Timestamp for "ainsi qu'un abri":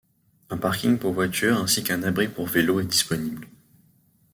1.59-2.27